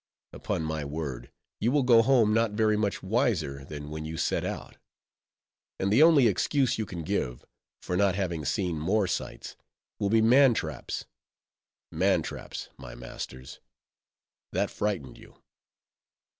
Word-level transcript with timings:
Upon 0.33 0.63
my 0.63 0.83
word, 0.83 1.29
you 1.59 1.71
will 1.71 1.83
go 1.83 2.01
home 2.01 2.33
not 2.33 2.53
very 2.53 2.75
much 2.75 3.03
wiser 3.03 3.63
than 3.65 3.91
when 3.91 4.03
you 4.03 4.17
set 4.17 4.43
out; 4.43 4.77
and 5.79 5.93
the 5.93 6.01
only 6.01 6.25
excuse 6.25 6.79
you 6.79 6.87
can 6.87 7.03
give, 7.03 7.45
for 7.83 7.95
not 7.95 8.15
having 8.15 8.43
seen 8.43 8.79
more 8.79 9.05
sights, 9.05 9.55
will 9.99 10.09
be 10.09 10.19
man 10.19 10.55
traps—mantraps, 10.55 12.69
my 12.79 12.95
masters! 12.95 13.59
that 14.51 14.71
frightened 14.71 15.19
you! 15.19 15.35